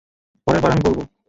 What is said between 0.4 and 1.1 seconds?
পরের বার আমি বলব।